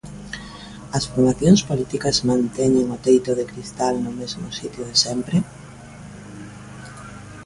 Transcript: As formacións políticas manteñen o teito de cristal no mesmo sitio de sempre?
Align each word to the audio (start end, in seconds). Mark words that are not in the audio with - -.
As 0.97 1.03
formacións 1.11 1.61
políticas 1.69 2.17
manteñen 2.29 2.87
o 2.95 2.97
teito 3.05 3.31
de 3.39 3.45
cristal 3.51 3.93
no 4.03 4.11
mesmo 4.19 4.47
sitio 4.59 4.83
de 4.89 4.95
sempre? 5.03 5.37